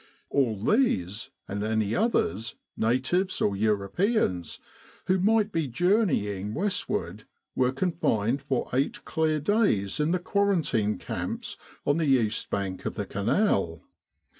All 0.31 0.57
these, 0.59 1.29
and 1.47 1.61
any 1.63 1.93
others, 1.93 2.55
natives 2.75 3.39
or 3.39 3.55
Europeans, 3.55 4.59
who 5.05 5.19
might 5.19 5.51
be 5.51 5.67
journeying 5.67 6.55
westward, 6.55 7.25
were 7.55 7.71
confined 7.71 8.41
for 8.41 8.67
eight 8.73 9.05
clear 9.05 9.39
days 9.39 9.99
in 9.99 10.09
the 10.09 10.17
quarantine 10.17 10.97
camps 10.97 11.55
on 11.85 11.97
the 11.97 12.07
east 12.07 12.49
bank 12.49 12.83
of 12.87 12.95
the 12.95 13.05
Canal. 13.05 13.83